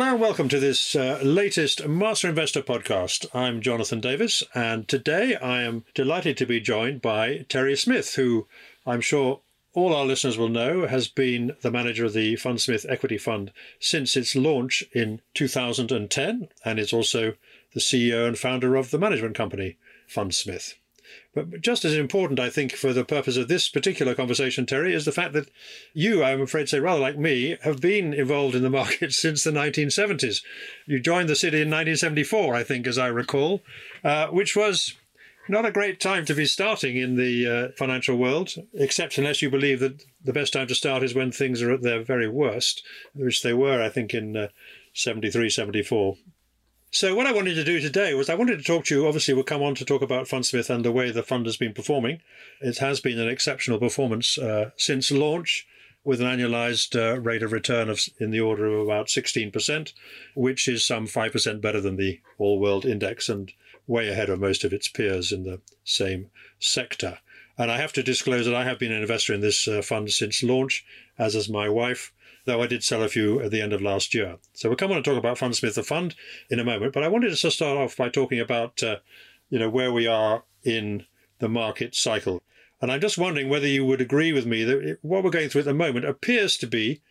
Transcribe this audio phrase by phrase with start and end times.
[0.00, 3.26] Hello and welcome to this uh, latest Master Investor podcast.
[3.34, 8.48] I'm Jonathan Davis, and today I am delighted to be joined by Terry Smith, who
[8.86, 9.40] I'm sure
[9.74, 14.16] all our listeners will know has been the manager of the Fundsmith Equity Fund since
[14.16, 17.34] its launch in 2010, and is also
[17.74, 19.76] the CEO and founder of the management company
[20.08, 20.76] Fundsmith.
[21.34, 25.04] But just as important, I think, for the purpose of this particular conversation, Terry, is
[25.04, 25.48] the fact that
[25.94, 29.44] you, I'm afraid to say, rather like me, have been involved in the market since
[29.44, 30.42] the 1970s.
[30.86, 33.62] You joined the city in 1974, I think, as I recall,
[34.02, 34.94] uh, which was
[35.48, 39.50] not a great time to be starting in the uh, financial world, except unless you
[39.50, 42.82] believe that the best time to start is when things are at their very worst,
[43.14, 44.48] which they were, I think, in uh,
[44.94, 46.16] 73, 74.
[46.92, 49.06] So what I wanted to do today was I wanted to talk to you.
[49.06, 51.72] Obviously, we'll come on to talk about Fundsmith and the way the fund has been
[51.72, 52.20] performing.
[52.60, 55.68] It has been an exceptional performance uh, since launch,
[56.02, 59.92] with an annualized uh, rate of return of in the order of about 16%,
[60.34, 63.52] which is some 5% better than the all world index and
[63.86, 67.18] way ahead of most of its peers in the same sector.
[67.56, 70.10] And I have to disclose that I have been an investor in this uh, fund
[70.10, 70.84] since launch,
[71.16, 72.12] as is my wife
[72.44, 74.38] though I did sell a few at the end of last year.
[74.54, 76.14] So we'll come on and talk about Fundsmith, the fund,
[76.48, 76.92] in a moment.
[76.92, 78.96] But I wanted to start off by talking about, uh,
[79.48, 81.06] you know, where we are in
[81.38, 82.42] the market cycle.
[82.80, 85.60] And I'm just wondering whether you would agree with me that what we're going through
[85.60, 87.02] at the moment appears to be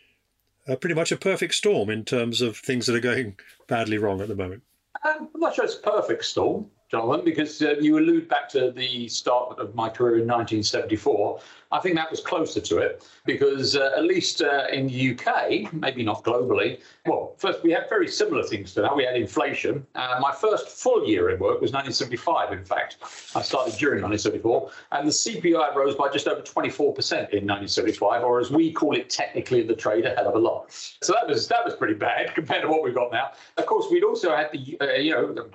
[0.67, 4.22] uh, pretty much a perfect storm in terms of things that are going badly wrong
[4.22, 4.63] at the moment.
[5.05, 6.67] Um, I'm not sure it's a perfect storm.
[6.89, 11.39] Jonathan, because uh, you allude back to the start of my career in 1974.
[11.71, 15.71] I think that was closer to it because, uh, at least uh, in the UK,
[15.71, 18.95] maybe not globally, well, first, we had very similar things to that.
[18.95, 19.85] We had inflation.
[19.93, 22.97] Uh, my first full year in work was 1975, in fact.
[23.35, 28.39] I started during 1974, and the CPI rose by just over 24% in 1975, or
[28.39, 30.71] as we call it technically in the trade, a hell of a lot.
[31.01, 33.31] So that was that was pretty bad compared to what we've got now.
[33.57, 35.49] Of course, we'd also had the, uh, you know,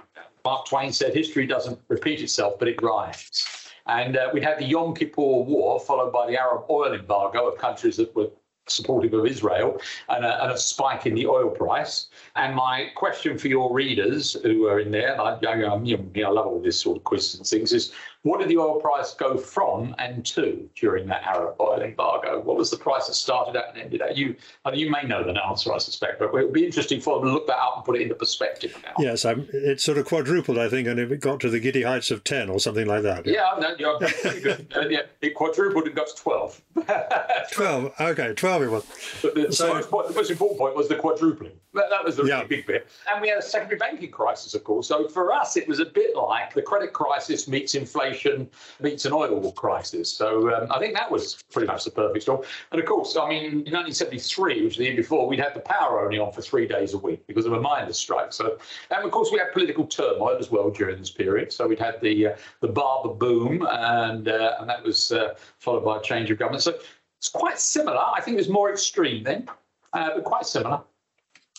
[0.45, 3.71] Mark Twain said history doesn't repeat itself, but it rhymes.
[3.87, 7.59] And uh, we had the Yom Kippur War, followed by the Arab oil embargo of
[7.59, 8.29] countries that were
[8.67, 12.09] supportive of Israel and a, and a, spike in the oil price.
[12.37, 16.31] And my question for your readers who are in there, I, I, you know, I
[16.31, 17.93] love all this sort of quizzes and things, is
[18.25, 22.41] what did the oil price go from and to during that Arab oil embargo?
[22.41, 24.17] What was the price that started at and ended at?
[24.17, 24.35] You,
[24.73, 27.35] you may know the answer, I suspect, but it would be interesting for them to
[27.35, 28.95] look that up and put it into perspective now.
[28.99, 32.11] Yes, I'm, it sort of quadrupled, I think, and it got to the giddy heights
[32.11, 33.27] of 10 or something like that.
[33.27, 33.99] Yeah, no, you're
[34.41, 34.73] good.
[34.75, 36.63] uh, yeah, it quadrupled and got to 12.
[37.53, 38.85] 12, okay, 12 it was.
[39.21, 41.53] The, so, so the most important point was the quadrupling.
[41.75, 42.37] That, that was the yeah.
[42.37, 42.89] really big bit.
[43.13, 44.87] And we had a secondary banking crisis, of course.
[44.87, 48.49] So for us, it was a bit like the credit crisis meets inflation
[48.81, 50.11] meets an oil crisis.
[50.11, 52.43] So um, I think that was pretty much the perfect storm.
[52.71, 55.61] And of course, I mean, in 1973, which was the year before, we'd had the
[55.61, 58.33] power only on for three days a week because of a miners' strike.
[58.33, 58.57] So,
[58.91, 61.53] and of course, we had political turmoil as well during this period.
[61.53, 65.85] So we'd had the uh, the Barber boom, and uh, and that was uh, followed
[65.85, 66.63] by a change of government.
[66.63, 66.79] So
[67.19, 67.99] it's quite similar.
[67.99, 69.49] I think it was more extreme then,
[69.93, 70.81] uh, but quite similar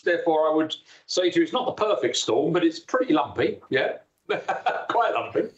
[0.06, 0.74] therefore, I would
[1.06, 3.60] say to you, it's not the perfect storm, but it's pretty lumpy.
[3.68, 3.98] Yeah.
[4.88, 5.48] Quite lumpy.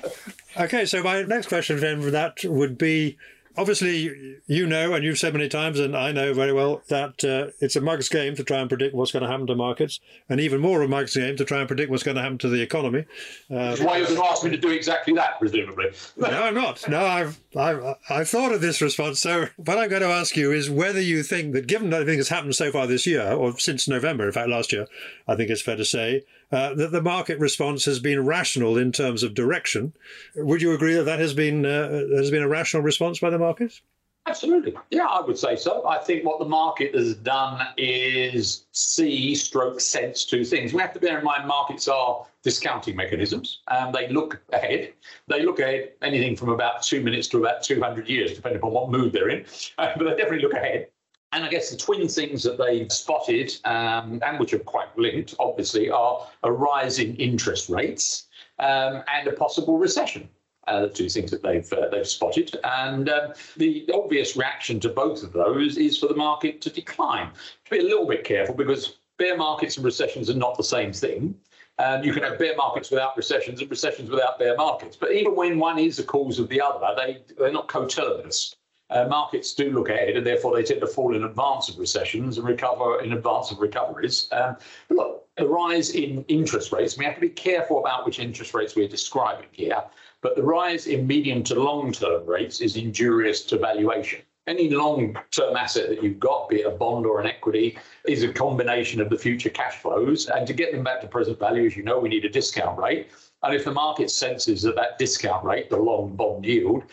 [0.60, 3.18] okay, so my next question then for that would be
[3.56, 7.52] obviously, you know, and you've said many times, and I know very well that uh,
[7.60, 10.40] it's a mug's game to try and predict what's going to happen to markets, and
[10.40, 12.48] even more of a mug's game to try and predict what's going to happen to
[12.48, 13.04] the economy.
[13.50, 15.90] Uh, why you're going to ask me to do exactly that, presumably.
[16.16, 16.88] no, I'm not.
[16.88, 19.20] No, I've, I've, I've thought of this response.
[19.20, 22.28] So, what I'm going to ask you is whether you think that, given everything that's
[22.28, 24.86] happened so far this year, or since November, in fact, last year,
[25.28, 28.92] I think it's fair to say, uh, that the market response has been rational in
[28.92, 29.92] terms of direction.
[30.36, 33.38] Would you agree that that has been uh, has been a rational response by the
[33.38, 33.80] market?
[34.26, 34.74] Absolutely.
[34.90, 35.86] Yeah, I would say so.
[35.86, 40.72] I think what the market has done is see stroke sense two things.
[40.72, 44.94] We have to bear in mind markets are discounting mechanisms and they look ahead.
[45.28, 48.90] They look ahead anything from about two minutes to about 200 years, depending upon what
[48.90, 49.44] mood they're in.
[49.76, 50.88] Uh, but they definitely look ahead.
[51.34, 55.34] And I guess the twin things that they've spotted, um, and which are quite linked,
[55.40, 58.28] obviously, are a rise in interest rates
[58.60, 60.28] um, and a possible recession.
[60.68, 64.88] Uh, the two things that they've uh, they've spotted, and um, the obvious reaction to
[64.88, 67.30] both of those is for the market to decline.
[67.64, 70.92] To be a little bit careful because bear markets and recessions are not the same
[70.92, 71.34] thing.
[71.80, 74.96] Um, you can have bear markets without recessions and recessions without bear markets.
[74.96, 78.54] But even when one is a cause of the other, they, they're not coterminous
[78.90, 82.38] uh, markets do look ahead and therefore they tend to fall in advance of recessions
[82.38, 84.28] and recover in advance of recoveries.
[84.32, 84.56] Um,
[84.88, 88.54] but look, the rise in interest rates, we have to be careful about which interest
[88.54, 89.82] rates we're describing here,
[90.20, 94.20] but the rise in medium to long term rates is injurious to valuation.
[94.46, 98.22] Any long term asset that you've got, be it a bond or an equity, is
[98.22, 100.28] a combination of the future cash flows.
[100.28, 102.78] And to get them back to present value, as you know, we need a discount
[102.78, 103.08] rate.
[103.42, 106.84] And if the market senses that that discount rate, the long bond yield,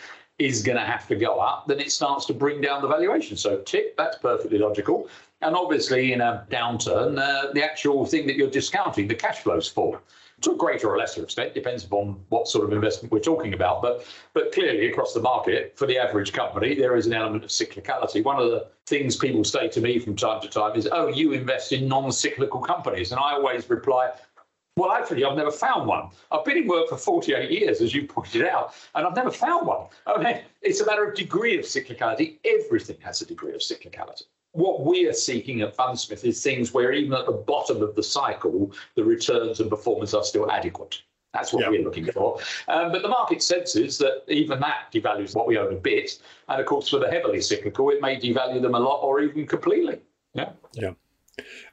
[0.42, 3.38] is going to have to go up, then it starts to bring down the valuation.
[3.38, 5.08] So, tick, that's perfectly logical.
[5.42, 9.68] And obviously, in a downturn, uh, the actual thing that you're discounting, the cash flows
[9.68, 10.00] fall
[10.42, 13.82] to a greater or lesser extent, depends upon what sort of investment we're talking about.
[13.82, 17.52] But but clearly across the market, for the average company, there is an element of
[17.52, 18.24] cyclicality.
[18.24, 21.34] One of the things people say to me from time to time is, "Oh, you
[21.34, 24.12] invest in non-cyclical companies," and I always reply.
[24.82, 26.10] Well, actually, I've never found one.
[26.32, 29.68] I've been in work for 48 years, as you pointed out, and I've never found
[29.68, 29.86] one.
[30.08, 32.40] I mean, it's a matter of degree of cyclicality.
[32.44, 34.24] Everything has a degree of cyclicality
[34.54, 38.04] what we are seeking at Fundsmith is things where even at the bottom of the
[38.04, 41.02] cycle, the returns and performance are still adequate.
[41.34, 42.38] That's what we're looking for.
[42.68, 46.22] Um, but the market senses that even that devalues what we own a bit.
[46.50, 49.48] And of course, for the heavily cyclical, it may devalue them a lot or even
[49.48, 50.02] completely.
[50.34, 50.50] Yeah.
[50.74, 50.92] Yeah.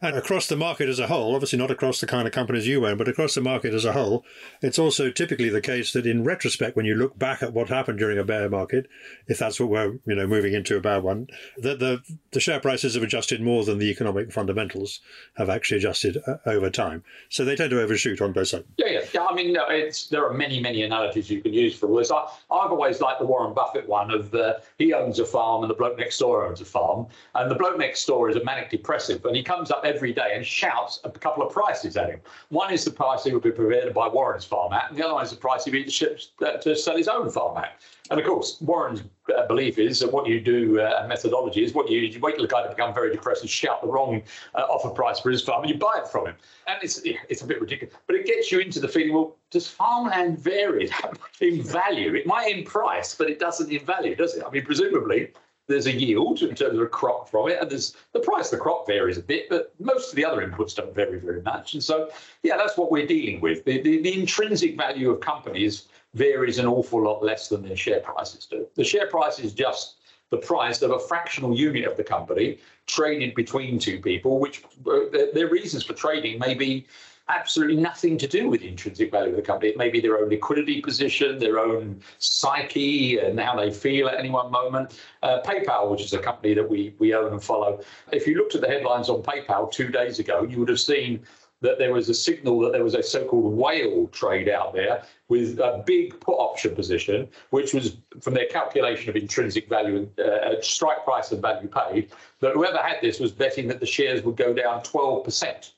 [0.00, 2.86] And across the market as a whole, obviously not across the kind of companies you
[2.86, 4.24] own, but across the market as a whole,
[4.62, 7.98] it's also typically the case that in retrospect, when you look back at what happened
[7.98, 8.86] during a bear market,
[9.26, 11.26] if that's what we're you know moving into a bad one,
[11.56, 12.00] that the
[12.30, 15.00] the share prices have adjusted more than the economic fundamentals
[15.36, 17.02] have actually adjusted uh, over time.
[17.28, 18.64] So they tend to overshoot on both sides.
[18.76, 19.24] Yeah, yeah, yeah.
[19.24, 22.12] I mean, it's there are many many analogies you can use for all this.
[22.12, 25.70] I, I've always liked the Warren Buffett one of the he owns a farm and
[25.70, 28.70] the bloke next door owns a farm, and the bloke next door is a manic
[28.70, 32.20] depressive, and he comes up every day and shouts a couple of prices at him.
[32.50, 35.02] One is the price he would be prepared to buy Warren's farm at, and the
[35.02, 36.16] other one is the price he'd be to,
[36.46, 37.80] uh, to sell his own farm at.
[38.10, 39.02] And of course, Warren's
[39.34, 42.42] uh, belief is that what you do, uh, methodology is what you, you wait till
[42.42, 44.22] the guy to become very depressed and shout the wrong
[44.54, 46.34] uh, offer price for his farm and you buy it from him.
[46.66, 49.66] And it's it's a bit ridiculous, but it gets you into the feeling, well, does
[49.66, 50.90] farmland vary
[51.40, 52.14] in value?
[52.14, 54.44] It might in price, but it doesn't in value, does it?
[54.46, 55.32] I mean, presumably
[55.68, 58.58] there's a yield in terms of a crop from it, and there's the price of
[58.58, 61.74] the crop varies a bit, but most of the other inputs don't vary very much.
[61.74, 62.10] And so,
[62.42, 63.64] yeah, that's what we're dealing with.
[63.64, 68.00] The, the, the intrinsic value of companies varies an awful lot less than their share
[68.00, 68.66] prices do.
[68.74, 69.96] The share price is just
[70.30, 75.00] the price of a fractional unit of the company traded between two people, which uh,
[75.34, 76.86] their reasons for trading may be
[77.28, 79.70] absolutely nothing to do with the intrinsic value of the company.
[79.70, 84.18] It may be their own liquidity position, their own psyche, and how they feel at
[84.18, 84.98] any one moment.
[85.22, 87.80] Uh, PayPal, which is a company that we we own and follow,
[88.12, 91.24] if you looked at the headlines on PayPal two days ago, you would have seen
[91.60, 95.58] that there was a signal that there was a so-called whale trade out there with
[95.58, 101.04] a big put option position, which was from their calculation of intrinsic value, uh, strike
[101.04, 102.10] price and value paid,
[102.40, 105.72] that whoever had this was betting that the shares would go down 12%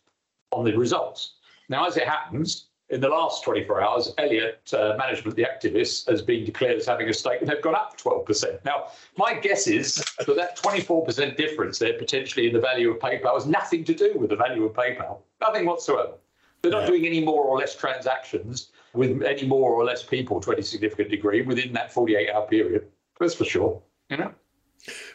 [0.52, 1.34] on the results.
[1.70, 6.20] Now, as it happens, in the last 24 hours, Elliott uh, Management, the activists, has
[6.20, 8.64] been declared as having a stake and they've gone up 12%.
[8.64, 13.34] Now, my guess is that that 24% difference there potentially in the value of PayPal
[13.34, 16.14] has nothing to do with the value of PayPal, nothing whatsoever.
[16.62, 20.52] They're not doing any more or less transactions with any more or less people to
[20.52, 22.88] any significant degree within that 48 hour period.
[23.18, 23.80] That's for sure.
[24.10, 24.34] You know?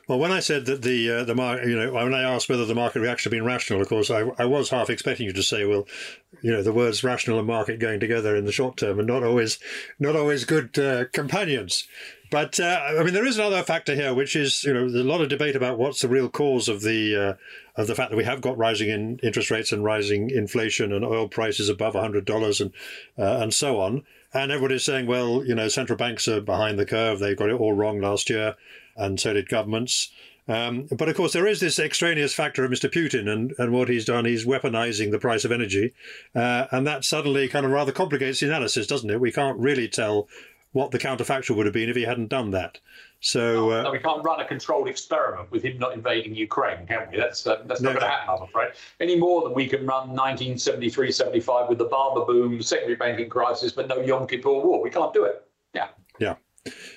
[0.08, 2.66] Well, when I said that the uh, the market, you know, when I asked whether
[2.66, 5.44] the market reaction had been rational, of course, I, I was half expecting you to
[5.44, 5.88] say, well,
[6.42, 9.24] you know, the words rational and market going together in the short term are not
[9.24, 9.58] always
[10.00, 11.88] not always good uh, companions.
[12.30, 15.08] But uh, I mean, there is another factor here, which is you know, there's a
[15.08, 17.34] lot of debate about what's the real cause of the uh,
[17.82, 21.04] of the fact that we have got rising in interest rates and rising inflation and
[21.04, 22.72] oil prices above hundred dollars and
[23.18, 24.04] uh, and so on.
[24.34, 27.60] And everybody's saying, well, you know, central banks are behind the curve; they got it
[27.60, 28.56] all wrong last year
[28.96, 30.12] and so did governments.
[30.48, 32.90] Um, but of course, there is this extraneous factor of Mr.
[32.90, 34.26] Putin and, and what he's done.
[34.26, 35.94] He's weaponizing the price of energy.
[36.36, 39.20] Uh, and that suddenly kind of rather complicates the analysis, doesn't it?
[39.20, 40.28] We can't really tell
[40.72, 42.80] what the counterfactual would have been if he hadn't done that.
[43.22, 47.08] So uh, no, we can't run a controlled experiment with him not invading Ukraine, can
[47.10, 47.18] we?
[47.18, 48.00] That's uh, that's not no.
[48.00, 48.74] going to happen, I'm afraid.
[49.00, 53.88] Any more than we can run 1973-75 with the Barber boom, secondary banking crisis, but
[53.88, 54.84] no Yom Kippur war.
[54.84, 55.48] We can't do it.
[55.74, 55.88] Yeah.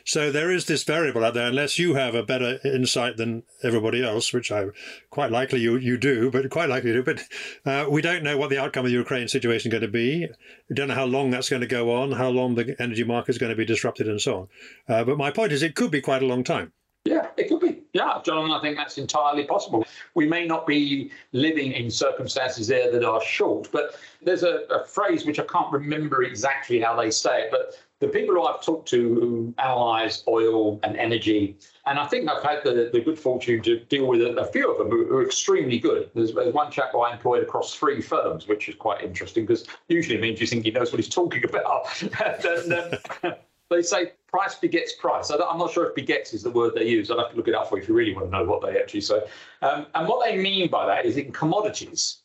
[0.05, 4.03] So there is this variable out there, unless you have a better insight than everybody
[4.03, 4.69] else, which I
[5.11, 7.15] quite likely you, you do, but quite likely you do.
[7.15, 7.25] But
[7.67, 10.27] uh, we don't know what the outcome of the Ukraine situation is going to be.
[10.69, 13.31] We don't know how long that's going to go on, how long the energy market
[13.33, 14.49] is going to be disrupted, and so on.
[14.89, 16.73] Uh, but my point is, it could be quite a long time.
[17.05, 17.83] Yeah, it could be.
[17.95, 19.87] Yeah, John, I think that's entirely possible.
[20.15, 24.85] We may not be living in circumstances there that are short, but there's a, a
[24.85, 28.63] phrase which I can't remember exactly how they say it, but the people who I've
[28.63, 33.19] talked to who analyse oil and energy, and I think I've had the, the good
[33.19, 36.11] fortune to deal with a, few of them who, are extremely good.
[36.15, 39.67] There's, there's, one chap who I employed across three firms, which is quite interesting because
[39.89, 41.87] usually means you think he knows what he's talking about.
[42.47, 42.73] and,
[43.25, 43.35] um,
[43.71, 45.31] they say price begets price.
[45.31, 47.11] I'm not sure if begets is the word they use.
[47.11, 48.63] I'll have to look it up for you if you really want to know what
[48.63, 49.23] they actually say.
[49.63, 52.19] Um, and what they mean by that is in commodities,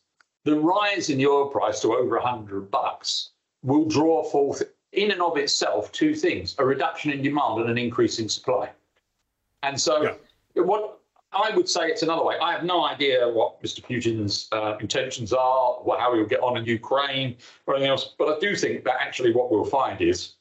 [0.44, 3.30] the rise in the oil price to over 100 bucks
[3.62, 4.62] will draw forth
[4.94, 8.70] in and of itself two things a reduction in demand and an increase in supply.
[9.62, 10.62] And so, yeah.
[10.62, 11.00] what
[11.32, 12.36] I would say it's another way.
[12.40, 13.82] I have no idea what Mr.
[13.82, 17.36] Putin's uh, intentions are, what, how he'll get on in Ukraine
[17.66, 18.14] or anything else.
[18.18, 20.34] But I do think that actually what we'll find is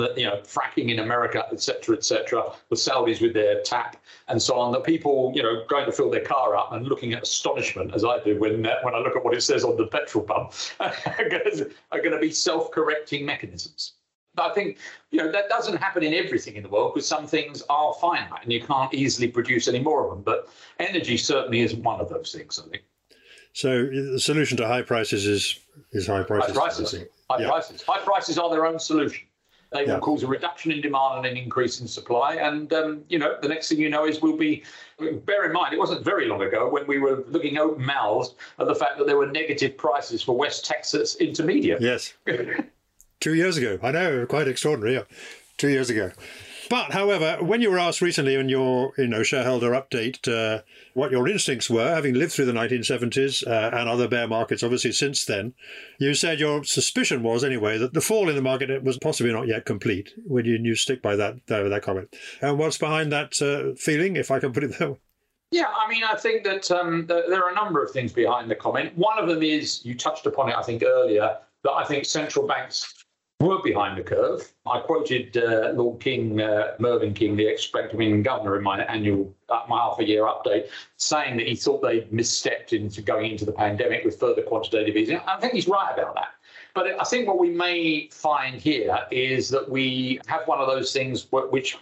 [0.00, 3.96] that you know fracking in America, etc., etc., the Saudis with their tap
[4.28, 4.72] and so on.
[4.72, 8.04] That people you know going to fill their car up and looking at astonishment as
[8.04, 10.52] I do when uh, when I look at what it says on the petrol pump
[10.80, 13.94] are going to be self-correcting mechanisms.
[14.34, 14.78] But I think
[15.10, 18.42] you know that doesn't happen in everything in the world because some things are finite
[18.42, 20.22] and you can't easily produce any more of them.
[20.22, 22.58] But energy certainly is one of those things.
[22.58, 22.84] I think.
[23.52, 25.58] So the solution to high prices is
[25.92, 26.56] is high prices.
[26.56, 27.04] High prices.
[27.28, 27.48] High yeah.
[27.48, 27.82] prices.
[27.82, 29.26] High prices are their own solution.
[29.72, 32.34] They will cause a reduction in demand and an increase in supply.
[32.34, 34.64] And, um, you know, the next thing you know is we'll be,
[34.98, 38.66] bear in mind, it wasn't very long ago when we were looking open mouthed at
[38.66, 41.80] the fact that there were negative prices for West Texas Intermediate.
[41.80, 42.14] Yes.
[43.20, 43.78] Two years ago.
[43.80, 44.94] I know, quite extraordinary.
[44.94, 45.02] Yeah.
[45.56, 46.10] Two years ago.
[46.70, 50.62] But, however, when you were asked recently in your you know shareholder update uh,
[50.94, 54.92] what your instincts were, having lived through the 1970s uh, and other bear markets, obviously
[54.92, 55.52] since then,
[55.98, 59.48] you said your suspicion was anyway that the fall in the market was possibly not
[59.48, 60.12] yet complete.
[60.26, 62.14] Would you, you stick by that uh, that comment?
[62.40, 64.98] And what's behind that uh, feeling, if I can put it that way?
[65.50, 68.54] Yeah, I mean, I think that um, there are a number of things behind the
[68.54, 68.96] comment.
[68.96, 72.46] One of them is you touched upon it, I think, earlier, that I think central
[72.46, 72.99] banks
[73.40, 74.52] were behind the curve.
[74.66, 79.62] I quoted uh, Lord King, uh, Mervyn King, the England governor, in my annual, uh,
[79.68, 80.68] my half-a-year update,
[80.98, 85.18] saying that he thought they'd misstepped into going into the pandemic with further quantitative easing.
[85.26, 86.28] I think he's right about that.
[86.74, 90.92] But I think what we may find here is that we have one of those
[90.92, 91.78] things which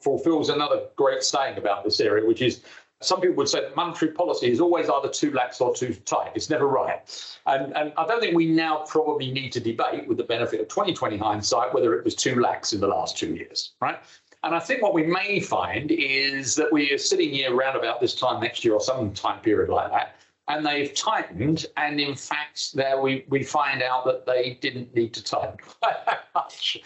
[0.00, 2.62] fulfills another great saying about this area, which is
[3.04, 6.32] some people would say that monetary policy is always either too lax or too tight.
[6.34, 7.00] It's never right.
[7.46, 10.68] And, and I don't think we now probably need to debate, with the benefit of
[10.68, 13.98] 2020 hindsight, whether it was too lax in the last two years, right?
[14.44, 18.00] And I think what we may find is that we are sitting here around about
[18.00, 20.13] this time next year or some time period like that,
[20.48, 21.58] and they've tightened.
[21.58, 21.82] Mm-hmm.
[21.82, 25.96] And in fact, there we, we find out that they didn't need to tighten quite
[26.06, 26.78] that much.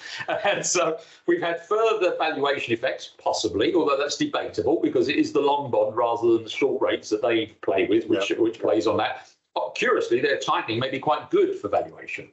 [0.45, 5.41] and so we've had further valuation effects, possibly, although that's debatable because it is the
[5.41, 8.39] long bond rather than the short rates that they play with, which, yep.
[8.39, 9.29] which plays on that.
[9.55, 12.31] But curiously, their tightening may be quite good for valuation.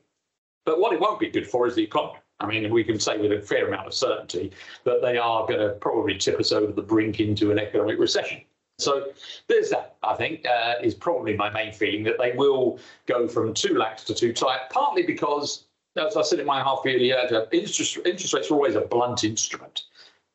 [0.65, 2.20] But what it won't be good for is the economy.
[2.39, 4.51] I mean, we can say with a fair amount of certainty
[4.84, 8.41] that they are going to probably tip us over the brink into an economic recession.
[8.77, 9.08] So
[9.48, 13.53] there's that, I think, uh, is probably my main feeling that they will go from
[13.53, 15.65] too lax to too tight, partly because,
[15.96, 19.24] as I said in my half yearly ad, interest, interest rates are always a blunt
[19.24, 19.84] instrument.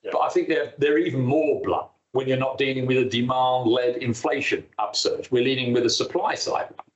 [0.02, 0.10] Yeah.
[0.12, 3.68] But I think they're, they're even more blunt when you're not dealing with a demand
[3.68, 5.30] led inflation upsurge.
[5.30, 6.86] We're dealing with a supply side one.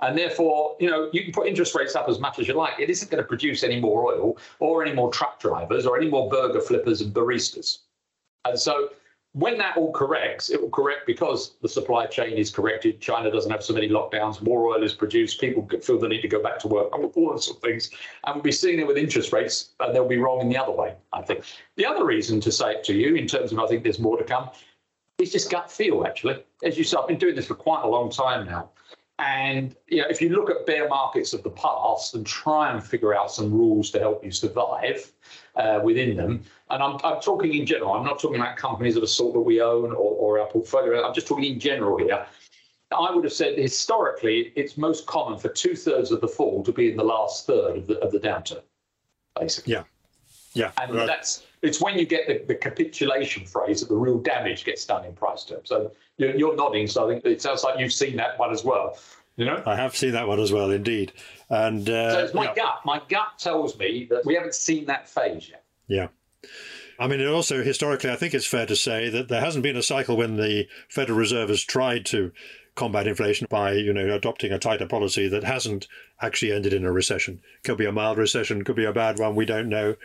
[0.00, 2.78] And therefore, you know, you can put interest rates up as much as you like.
[2.78, 6.08] It isn't going to produce any more oil or any more truck drivers or any
[6.08, 7.78] more burger flippers and baristas.
[8.44, 8.90] And so
[9.34, 13.00] when that all corrects, it will correct because the supply chain is corrected.
[13.00, 14.42] China doesn't have so many lockdowns.
[14.42, 15.40] More oil is produced.
[15.40, 16.92] People feel the need to go back to work.
[16.92, 17.90] All those sort of things.
[18.24, 20.72] And we'll be seeing it with interest rates, and they'll be wrong in the other
[20.72, 20.94] way.
[21.14, 21.44] I think.
[21.76, 24.18] The other reason to say it to you, in terms of I think there's more
[24.18, 24.50] to come,
[25.18, 26.06] is just gut feel.
[26.06, 28.70] Actually, as you said, I've been doing this for quite a long time now.
[29.22, 32.82] And you know, if you look at bear markets of the past and try and
[32.82, 35.12] figure out some rules to help you survive
[35.54, 39.02] uh, within them, and I'm, I'm talking in general, I'm not talking about companies of
[39.02, 42.26] the sort that we own or, or our portfolio, I'm just talking in general here.
[42.90, 46.72] I would have said historically it's most common for two thirds of the fall to
[46.72, 48.62] be in the last third of the, of the downturn,
[49.38, 49.74] basically.
[49.74, 49.84] Yeah.
[50.52, 50.72] Yeah.
[50.82, 51.06] And right.
[51.06, 55.04] that's it's when you get the, the capitulation phrase that the real damage gets done
[55.04, 55.68] in price terms.
[55.68, 58.64] So you're, you're nodding, so I think it sounds like you've seen that one as
[58.64, 58.98] well.
[59.36, 61.12] You know, I have seen that one as well, indeed.
[61.48, 62.54] And uh, so it's my yeah.
[62.54, 62.80] gut.
[62.84, 65.64] My gut tells me that we haven't seen that phase yet.
[65.86, 66.08] Yeah.
[66.98, 69.76] I mean, it also historically, I think it's fair to say that there hasn't been
[69.76, 72.32] a cycle when the Federal Reserve has tried to
[72.74, 75.88] combat inflation by, you know, adopting a tighter policy that hasn't
[76.20, 77.40] actually ended in a recession.
[77.64, 79.34] Could be a mild recession, could be a bad one.
[79.34, 79.96] We don't know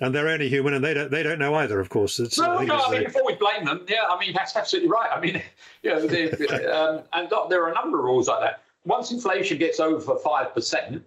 [0.00, 1.80] and they're only human, and they don't they don't know either.
[1.80, 2.76] Of course, it's, no, I no.
[2.76, 5.10] I mean, before we blame them, yeah, I mean that's absolutely right.
[5.12, 5.42] I mean,
[5.82, 6.30] you know, they,
[6.66, 8.62] um, and there are a number of rules like that.
[8.84, 11.02] Once inflation gets over five percent,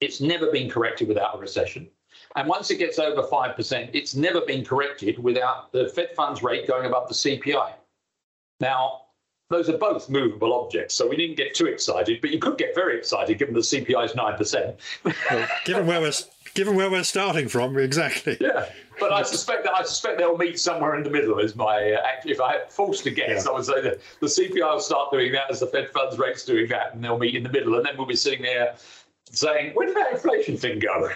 [0.00, 1.88] it's never been corrected without a recession.
[2.36, 6.66] And once it gets over 5%, it's never been corrected without the Fed funds rate
[6.66, 7.72] going above the CPI.
[8.60, 9.02] Now,
[9.50, 10.94] those are both movable objects.
[10.94, 14.04] So we didn't get too excited, but you could get very excited given the CPI
[14.06, 14.74] is 9%.
[15.30, 16.12] Well, given where we're
[16.54, 18.36] given where we're starting from, exactly.
[18.40, 18.66] Yeah,
[19.00, 21.38] but I suspect that I suspect they'll meet somewhere in the middle.
[21.38, 23.50] Is my uh, if I had forced to guess, Yeah.
[23.50, 26.44] I would say that the CPI will start doing that as the Fed funds rate's
[26.44, 28.74] doing that, and they'll meet in the middle, and then we'll be sitting there
[29.30, 31.10] saying, "Where did that inflation thing go?"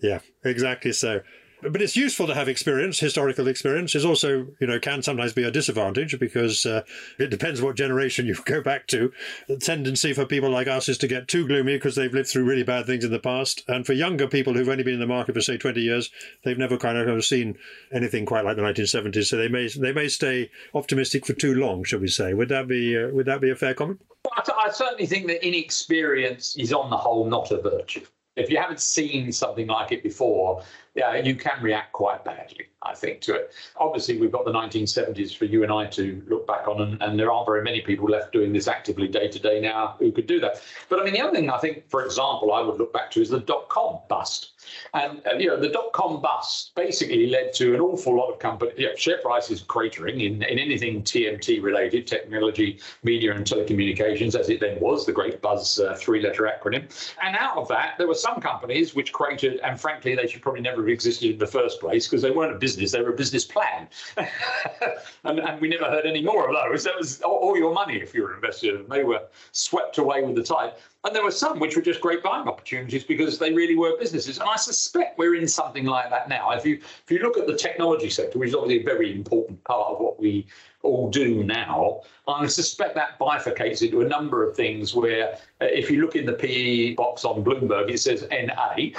[0.00, 1.20] Yeah, exactly so.
[1.62, 3.94] But it's useful to have experience, historical experience.
[3.94, 6.82] Is also, you know, can sometimes be a disadvantage because uh,
[7.18, 9.12] it depends what generation you go back to.
[9.48, 12.44] The tendency for people like us is to get too gloomy because they've lived through
[12.44, 13.62] really bad things in the past.
[13.68, 16.10] And for younger people who've only been in the market for say 20 years,
[16.44, 17.56] they've never kind of seen
[17.92, 19.26] anything quite like the 1970s.
[19.26, 22.34] So they may they may stay optimistic for too long, shall we say?
[22.34, 24.00] Would that be uh, would that be a fair comment?
[24.36, 28.04] I, I certainly think that inexperience is, on the whole, not a virtue.
[28.36, 30.62] If you haven't seen something like it before,
[30.94, 33.52] yeah, you can react quite badly, I think, to it.
[33.76, 37.18] Obviously, we've got the 1970s for you and I to look back on, and, and
[37.18, 40.26] there aren't very many people left doing this actively day to day now who could
[40.26, 40.62] do that.
[40.90, 43.22] But I mean, the other thing I think, for example, I would look back to
[43.22, 44.50] is the dot com bust.
[44.94, 48.38] And, uh, you know, the dot com bust basically led to an awful lot of
[48.38, 54.50] companies, yeah, share prices cratering in, in anything TMT related, technology, media, and telecommunications, as
[54.50, 56.84] it then was, the great buzz uh, three letter acronym.
[57.22, 60.60] And out of that, there were some companies which created, and frankly, they should probably
[60.60, 63.16] never have existed in the first place because they weren't a business, they were a
[63.16, 63.88] business plan.
[65.24, 66.84] and, and we never heard any more of those.
[66.84, 68.76] That was all, all your money if you were invested.
[68.76, 70.72] And they were swept away with the tide.
[71.04, 74.38] And there were some which were just great buying opportunities because they really were businesses.
[74.38, 76.50] And I suspect we're in something like that now.
[76.52, 79.64] If you if you look at the technology sector, which is obviously a very important
[79.64, 80.46] part of what we
[80.82, 85.90] all do now, I suspect that bifurcates into a number of things where uh, if
[85.90, 88.92] you look in the PE box on Bloomberg, it says NA.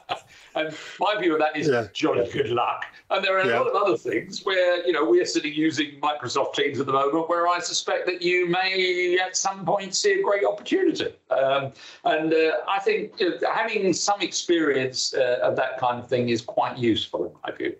[0.58, 1.86] and my view of that is Yeah.
[1.92, 2.84] jolly good luck.
[3.10, 3.60] And there are a Yeah.
[3.60, 7.28] lot of other things where, you know, we're sitting using Microsoft Teams at the moment
[7.28, 11.14] where I suspect that you may at some point see a great opportunity.
[11.30, 11.72] Um,
[12.04, 16.42] and uh, I think uh, having some experience uh, of that kind of thing is
[16.42, 17.76] quite useful in my view.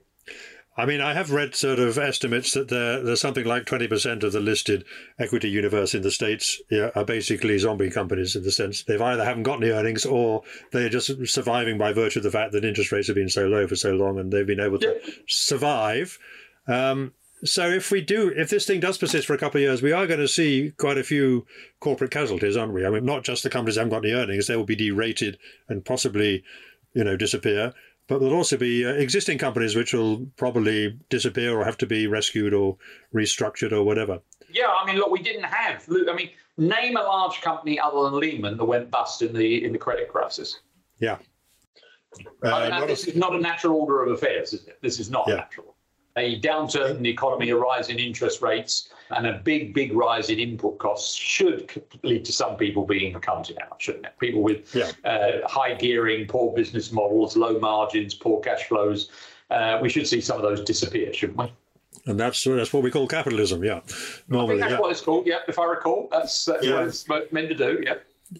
[0.79, 4.31] I mean, I have read sort of estimates that there, there's something like 20% of
[4.31, 4.85] the listed
[5.19, 9.25] equity universe in the States yeah, are basically zombie companies in the sense they've either
[9.25, 12.93] haven't got any earnings or they're just surviving by virtue of the fact that interest
[12.93, 16.17] rates have been so low for so long and they've been able to survive.
[16.69, 17.13] Um,
[17.43, 19.93] so if we do, if this thing does persist for a couple of years, we
[19.93, 21.45] are going to see quite a few
[21.81, 22.87] corporate casualties, aren't we?
[22.87, 25.39] I mean, not just the companies that haven't got any earnings; they will be derated
[25.69, 26.43] and possibly,
[26.95, 27.75] you know, disappear.
[28.09, 32.07] But there'll also be uh, existing companies which will probably disappear or have to be
[32.07, 32.79] rescued or
[33.15, 34.21] restructured or whatever.
[34.51, 35.85] Yeah, I mean, look, we didn't have.
[36.09, 39.73] I mean, name a large company other than Lehman that went bust in the in
[39.73, 40.59] the credit crisis.
[40.99, 41.19] Yeah.
[42.43, 44.79] I Uh, mean, this a- is not a natural order of affairs, is it?
[44.81, 45.35] This is not Yeah.
[45.37, 45.77] natural.
[46.19, 50.29] A downturn in the economy, a rise in interest rates, and a big, big rise
[50.31, 54.13] in input costs should lead to some people being counted out, shouldn't it?
[54.19, 54.91] People with Yeah.
[55.05, 59.11] uh, high gearing, poor business models, low margins, poor cash flows.
[59.51, 61.53] Uh, we should see some of those disappear, shouldn't we?
[62.07, 63.63] and that's that's what we call capitalism.
[63.65, 63.81] Yeah, I
[64.47, 64.81] think that's Yeah.
[64.81, 65.27] what it's called.
[65.27, 66.75] Yeah, if I recall, that's, that's Yeah.
[66.81, 67.83] what it's meant to do.
[67.85, 67.95] Yeah.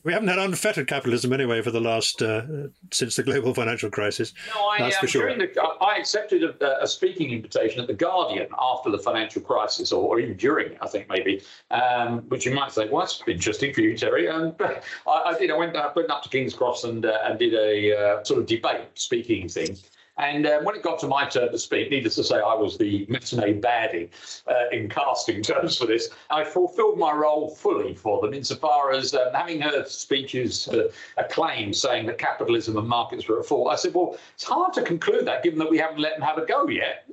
[0.05, 2.43] We haven't had unfettered capitalism anyway for the last uh,
[2.91, 4.35] since the global financial crisis.
[4.55, 5.37] No, I, That's um, for sure.
[5.37, 10.05] the, I accepted a, a speaking invitation at the Guardian after the financial crisis, or,
[10.05, 11.43] or even during it, I think maybe.
[11.71, 14.29] Um, which you might say, well, that's interesting for you, Terry.
[14.29, 15.51] Um, but I, I did.
[15.51, 18.41] I went, I went up to King's Cross and uh, and did a uh, sort
[18.41, 19.79] of debate speaking thing.
[20.19, 22.77] And uh, when it got to my turn to speak, needless to say, I was
[22.77, 24.11] the matinee baddie
[24.49, 26.09] uh, in casting terms for this.
[26.31, 31.77] I fulfilled my role fully for them insofar as um, having heard speeches uh, acclaimed
[31.77, 33.69] saying that capitalism and markets were at fault.
[33.71, 36.39] I said, well, it's hard to conclude that given that we haven't let them have
[36.39, 37.09] a go yet.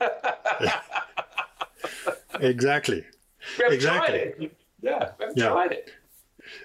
[2.40, 3.04] Exactly.
[3.58, 4.08] We haven't Exactly.
[4.08, 4.56] tried it.
[4.82, 5.84] Yeah, we haven't Yeah.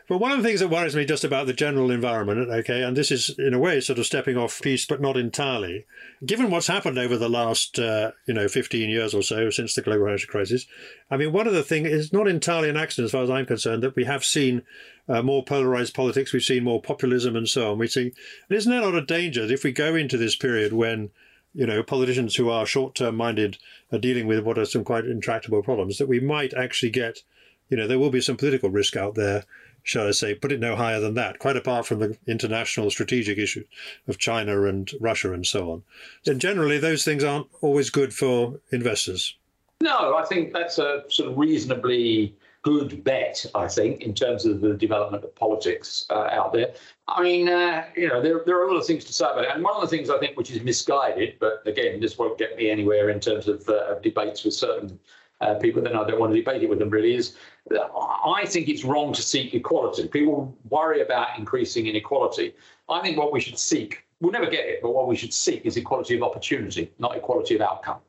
[0.07, 2.95] But one of the things that worries me just about the general environment, okay, and
[2.95, 5.85] this is in a way sort of stepping off piece, but not entirely.
[6.25, 9.81] Given what's happened over the last, uh, you know, 15 years or so since the
[9.81, 10.65] global financial crisis,
[11.11, 13.45] I mean, one of the things is not entirely an accident, as far as I'm
[13.45, 14.63] concerned, that we have seen
[15.09, 17.77] uh, more polarized politics, we've seen more populism and so on.
[17.77, 18.13] We see,
[18.49, 21.11] and isn't there not a danger that if we go into this period when
[21.57, 23.57] you know, politicians who are short-term minded
[23.91, 27.23] are dealing with what are some quite intractable problems, that we might actually get,
[27.67, 29.43] you know, there will be some political risk out there,
[29.87, 33.37] shall I say, put it no higher than that, quite apart from the international strategic
[33.37, 33.63] issue
[34.09, 35.83] of China and Russia and so on.
[36.25, 39.37] And generally, those things aren't always good for investors.
[39.79, 44.59] No, I think that's a sort of reasonably good bet, I think, in terms of
[44.59, 46.73] the development of politics uh, out there.
[47.07, 49.45] I mean, uh, you know, there, there are a lot of things to say about
[49.45, 49.51] it.
[49.53, 52.57] And one of the things I think which is misguided, but again, this won't get
[52.57, 54.99] me anywhere in terms of, uh, debates with certain
[55.39, 57.37] uh, people, then I don't want to debate it with them really, is
[57.71, 60.07] I think it's wrong to seek equality.
[60.07, 62.53] People worry about increasing inequality.
[62.89, 65.65] I think what we should seek, we'll never get it, but what we should seek
[65.65, 67.99] is equality of opportunity, not equality of outcome.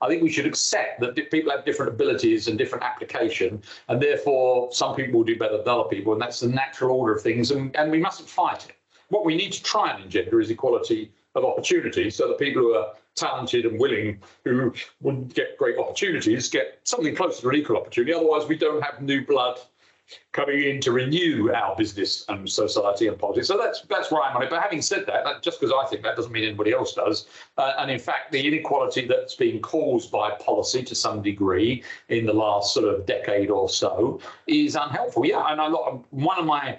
[0.00, 4.72] I think we should accept that people have different abilities and different application, and therefore
[4.72, 7.50] some people will do better than other people, and that's the natural order of things,
[7.50, 8.76] and, and we mustn't fight it.
[9.08, 12.74] What we need to try and engender is equality of opportunity so that people who
[12.74, 17.76] are talented and willing, who would get great opportunities, get something closer to an equal
[17.76, 18.12] opportunity.
[18.14, 19.58] Otherwise, we don't have new blood
[20.32, 23.46] coming in to renew our business and society and politics.
[23.46, 24.50] So that's that's where I'm on it.
[24.50, 27.26] But having said that, just because I think that doesn't mean anybody else does.
[27.58, 32.26] Uh, and in fact, the inequality that's been caused by policy to some degree in
[32.26, 35.26] the last sort of decade or so is unhelpful.
[35.26, 36.78] Yeah, and of, one of my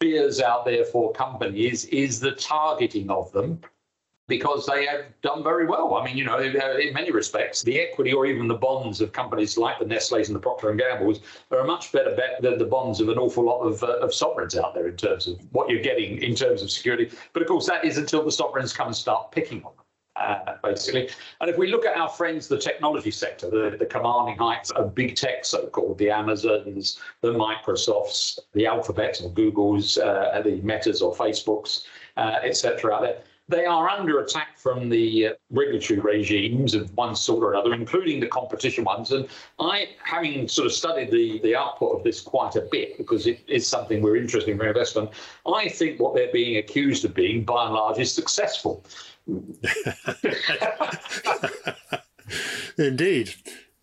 [0.00, 3.60] fears out there for companies is the targeting of them
[4.28, 5.94] because they have done very well.
[5.94, 9.56] I mean, you know, in many respects, the equity or even the bonds of companies
[9.56, 12.64] like the Nestle's and the Procter and Gamble's are a much better bet than the
[12.64, 15.70] bonds of an awful lot of, uh, of sovereigns out there in terms of what
[15.70, 17.10] you're getting in terms of security.
[17.32, 19.84] But of course, that is until the sovereigns come and start picking on them.
[20.16, 21.10] Uh, basically.
[21.42, 24.94] And if we look at our friends, the technology sector, the, the commanding heights of
[24.94, 31.02] big tech, so called, the Amazons, the Microsofts, the Alphabets or Googles, uh, the Metas
[31.02, 31.84] or Facebooks,
[32.16, 32.94] uh, etc.
[32.94, 37.52] out there, they are under attack from the uh, regulatory regimes of one sort or
[37.52, 39.12] another, including the competition ones.
[39.12, 39.28] And
[39.60, 43.40] I, having sort of studied the, the output of this quite a bit, because it
[43.46, 45.10] is something we're interested in for investment,
[45.46, 48.84] I think what they're being accused of being, by and large, is successful.
[52.78, 53.34] Indeed.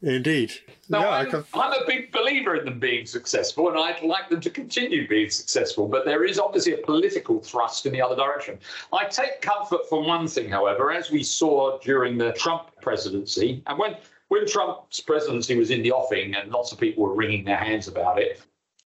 [0.01, 0.53] Indeed.
[0.93, 4.39] No, yeah, I'm, I'm, a big believer in them being successful, and I'd like them
[4.41, 5.87] to continue being successful.
[5.87, 8.59] But there is obviously a political thrust in the other direction.
[8.93, 13.79] I take comfort from one thing, however, as we saw during the Trump presidency, and
[13.79, 17.57] when when Trump's presidency was in the offing, and lots of people were wringing their
[17.57, 18.41] hands about it,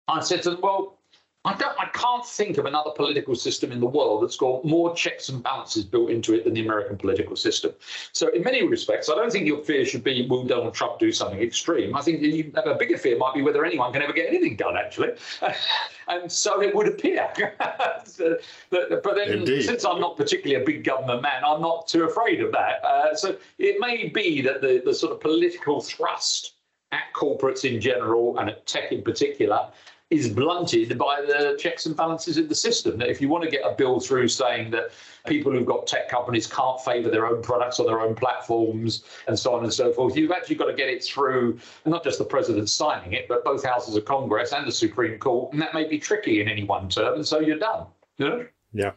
[0.08, 1.00] I said to them, "Well,
[1.46, 1.78] I don't.
[1.78, 5.44] I can't think of another political system in the world that's got more checks and
[5.44, 7.74] balances built into it than the American political system.
[8.14, 11.12] So, in many respects, I don't think your fear should be will Donald Trump do
[11.12, 11.98] something extreme.
[11.98, 14.78] I think you a bigger fear might be whether anyone can ever get anything done.
[14.78, 15.10] Actually,
[16.08, 17.30] and so it would appear.
[17.50, 19.64] but, then, Indeed.
[19.64, 22.86] since I'm not particularly a big government man, I'm not too afraid of that.
[22.86, 26.54] Uh, so it may be that the the sort of political thrust
[26.94, 29.68] at corporates in general and at tech in particular
[30.14, 32.98] is blunted by the checks and balances in the system.
[32.98, 34.92] That if you want to get a bill through saying that
[35.26, 39.38] people who've got tech companies can't favour their own products or their own platforms and
[39.38, 42.26] so on and so forth, you've actually got to get it through not just the
[42.26, 45.88] president signing it, but both houses of Congress and the Supreme Court, and that may
[45.88, 47.88] be tricky in any one term, and so you're done.
[48.18, 48.46] You know?
[48.74, 48.92] Yeah.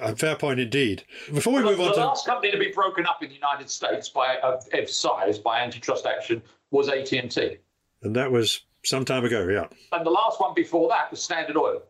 [0.00, 1.04] A fair point indeed.
[1.32, 3.28] Before we well, move on the to the last company to be broken up in
[3.28, 7.58] the United States by of, of size by antitrust action was AT and T,
[8.02, 9.66] and that was some time ago, yeah.
[9.92, 11.82] And the last one before that was Standard Oil.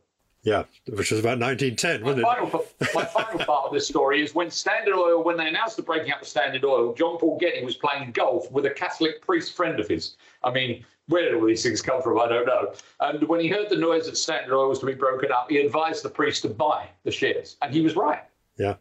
[0.43, 2.51] Yeah, which was about 1910, wasn't my it?
[2.51, 5.83] Final, my final part of this story is when Standard Oil, when they announced the
[5.83, 9.55] breaking up of Standard Oil, John Paul Getty was playing golf with a Catholic priest
[9.55, 10.17] friend of his.
[10.43, 12.19] I mean, where did all these things come from?
[12.19, 12.73] I don't know.
[13.01, 15.59] And when he heard the noise that Standard Oil was to be broken up, he
[15.59, 18.23] advised the priest to buy the shares, and he was right.
[18.57, 18.77] Yeah,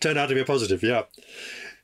[0.00, 0.82] turned out to be a positive.
[0.82, 1.02] Yeah.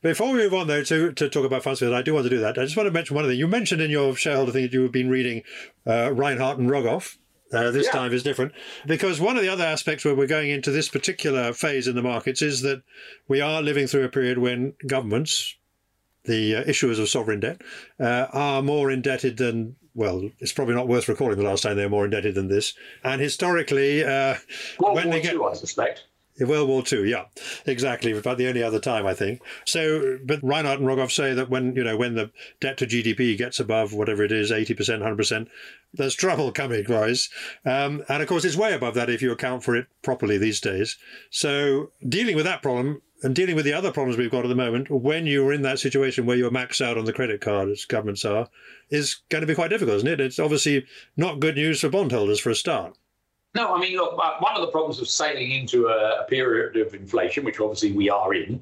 [0.01, 2.39] Before we move on, though, to, to talk about Fundsmith, I do want to do
[2.39, 2.57] that.
[2.57, 3.39] I just want to mention one of thing.
[3.39, 5.43] You mentioned in your shareholder thing that you have been reading
[5.87, 7.17] uh, Reinhart and Rogoff.
[7.53, 7.91] Uh, this yeah.
[7.91, 8.51] time is different
[8.87, 12.01] because one of the other aspects where we're going into this particular phase in the
[12.01, 12.81] markets is that
[13.27, 15.55] we are living through a period when governments,
[16.25, 17.61] the uh, issuers of sovereign debt,
[17.99, 21.83] uh, are more indebted than well, it's probably not worth recalling the last time they
[21.83, 22.73] were more indebted than this.
[23.03, 24.35] And historically, uh,
[24.77, 26.03] when War they get, II, I suspect.
[26.39, 27.25] World War II, yeah,
[27.65, 28.11] exactly.
[28.11, 29.41] About the only other time, I think.
[29.63, 33.37] So, but Reinhart and Rogoff say that when you know when the debt to GDP
[33.37, 35.47] gets above whatever it is, eighty percent, hundred percent,
[35.93, 37.29] there's trouble coming, guys.
[37.65, 40.59] Um, and of course, it's way above that if you account for it properly these
[40.59, 40.97] days.
[41.29, 44.55] So, dealing with that problem and dealing with the other problems we've got at the
[44.55, 47.85] moment, when you're in that situation where you're maxed out on the credit card, as
[47.85, 48.49] governments are,
[48.89, 50.19] is going to be quite difficult, isn't it?
[50.19, 52.97] It's obviously not good news for bondholders for a start.
[53.55, 56.93] No, I mean, look, uh, one of the problems of sailing into a, period of
[56.93, 58.61] inflation, which obviously we are in,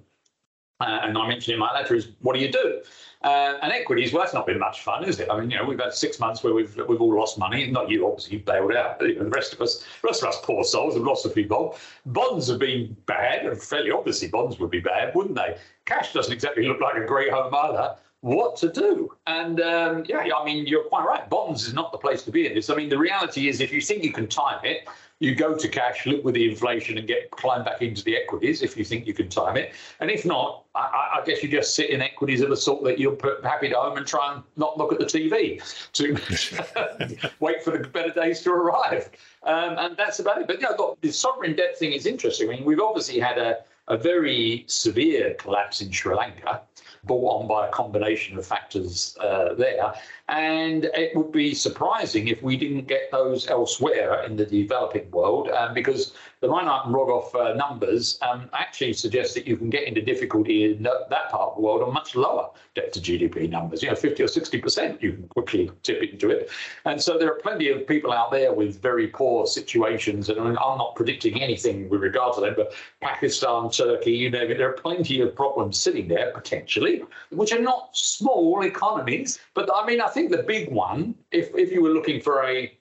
[0.80, 2.82] uh, and I mentioned in my letter, is what do you do?
[3.24, 5.30] Uh, and equities, well, that's not been much fun, is it?
[5.32, 7.72] I mean, you know, we've had six months where we've we've all lost money.
[7.72, 9.00] Not you, obviously, you bailed out.
[9.00, 11.26] But, you know, the rest of us, the rest of us poor souls have lost
[11.26, 11.78] a few bob.
[12.06, 15.58] Bonds have been bad, and fairly obviously, bonds would be bad, wouldn't they?
[15.86, 19.14] Cash doesn't exactly look like a great home either what to do.
[19.28, 21.30] And um, yeah, I mean, you're quite right.
[21.30, 22.70] Bonds is not the place to be in this.
[22.70, 24.88] I mean, the reality is, if you think you can time it,
[25.20, 28.62] you go to cash, look with the inflation, and get climb back into the equities
[28.62, 29.74] if you think you can time it.
[30.00, 32.98] And if not, I, I guess you just sit in equities of the sort that
[32.98, 37.72] you're happy to home and try and not look at the TV to wait for
[37.72, 39.10] the better days to arrive.
[39.44, 40.48] Um, and that's about it.
[40.48, 42.48] But you know, the sovereign debt thing is interesting.
[42.48, 43.58] I mean, we've obviously had a,
[43.90, 46.62] a very severe collapse in Sri Lanka
[47.06, 49.94] brought on by a combination of factors uh, there.
[50.30, 55.50] And it would be surprising if we didn't get those elsewhere in the developing world,
[55.50, 59.84] um, because the Reinhart and Rogoff uh, numbers um, actually suggest that you can get
[59.84, 63.82] into difficulty in that part of the world on much lower debt to GDP numbers.
[63.82, 66.50] You know, 50 or 60%, you can quickly tip into it.
[66.84, 70.28] And so there are plenty of people out there with very poor situations.
[70.28, 74.70] And I'm not predicting anything with regard to them, but Pakistan, Turkey, you it, there
[74.70, 79.40] are plenty of problems sitting there potentially, which are not small economies.
[79.54, 82.78] But I mean, I think the big one, if, if you were looking for a,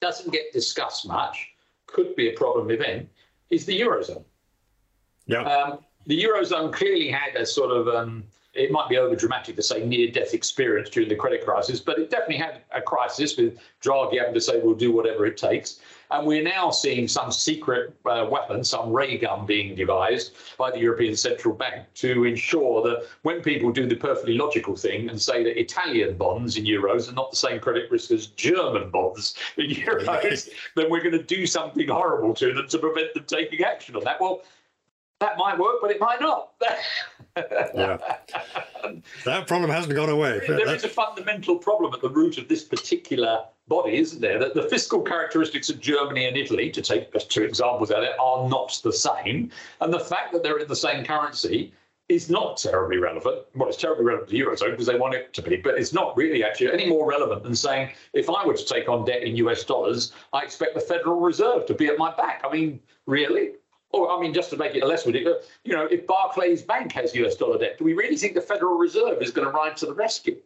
[0.00, 1.48] doesn't get discussed much,
[1.86, 3.08] could be a problem event,
[3.50, 4.24] is the Eurozone.
[5.26, 5.42] Yeah.
[5.42, 9.62] Um, the Eurozone clearly had a sort of, um, it might be over dramatic to
[9.62, 13.58] say near death experience during the credit crisis, but it definitely had a crisis with
[13.82, 15.80] Draghi having to say we'll do whatever it takes.
[16.10, 20.78] And we're now seeing some secret uh, weapon, some ray gun being devised by the
[20.78, 25.42] European Central Bank to ensure that when people do the perfectly logical thing and say
[25.42, 29.70] that Italian bonds in euros are not the same credit risk as German bonds in
[29.70, 33.96] euros, then we're going to do something horrible to them to prevent them taking action
[33.96, 34.20] on that.
[34.20, 34.42] Well,
[35.22, 36.50] that might work, but it might not.
[37.74, 37.96] yeah.
[39.24, 40.40] That problem hasn't gone away.
[40.46, 44.38] There is a fundamental problem at the root of this particular body, isn't there?
[44.38, 48.18] That the fiscal characteristics of Germany and Italy, to take two examples out of it,
[48.20, 49.50] are not the same.
[49.80, 51.72] And the fact that they're in the same currency
[52.08, 53.42] is not terribly relevant.
[53.54, 55.92] Well, it's terribly relevant to the Eurozone because they want it to be, but it's
[55.92, 59.22] not really actually any more relevant than saying if I were to take on debt
[59.22, 62.42] in US dollars, I expect the Federal Reserve to be at my back.
[62.44, 63.52] I mean, really?
[63.92, 67.14] Or, I mean, just to make it less ridiculous, you know, if Barclays Bank has
[67.14, 69.86] US dollar debt, do we really think the Federal Reserve is going to ride to
[69.86, 70.36] the rescue?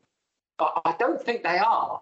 [0.59, 2.01] I don't think they are.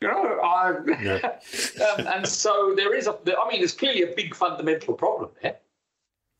[0.00, 0.68] You know, I,
[1.98, 3.12] um, and so there is a.
[3.38, 5.56] I mean, there's clearly a big fundamental problem there.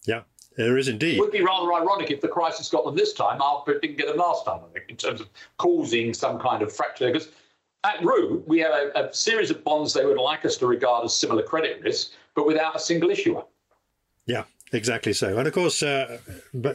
[0.07, 0.23] Yeah,
[0.57, 1.17] there is indeed.
[1.17, 3.97] It would be rather ironic if the crisis got them this time after it didn't
[3.97, 4.61] get them last time.
[4.69, 7.29] I think in terms of causing some kind of fracture, because
[7.85, 11.05] at root we have a, a series of bonds they would like us to regard
[11.05, 13.43] as similar credit risk, but without a single issuer.
[14.27, 15.39] Yeah, exactly so.
[15.39, 16.19] And of course, uh,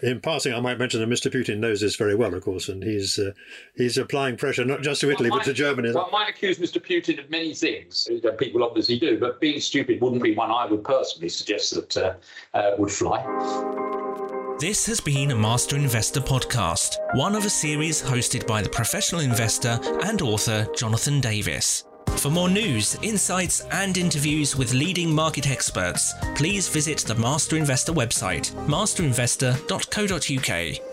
[0.02, 1.32] in passing, I might mention that Mr.
[1.32, 3.32] Putin knows this very well, of course, and he's uh,
[3.76, 5.92] he's applying pressure not just to Italy well, but to Germany.
[5.94, 6.82] Well, I might accuse Mr.
[6.82, 8.08] Putin of many things.
[8.38, 12.14] People obviously do, but being stupid wouldn't be one I would personally suggest that uh,
[12.58, 13.22] uh, would fly.
[14.60, 19.22] This has been a Master Investor podcast, one of a series hosted by the professional
[19.22, 21.84] investor and author Jonathan Davis.
[22.22, 27.94] For more news, insights, and interviews with leading market experts, please visit the Master Investor
[27.94, 30.91] website, masterinvestor.co.uk.